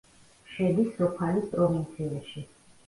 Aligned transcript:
შედის 0.53 0.89
სოფალის 0.95 1.47
პროვინციაში. 1.55 2.49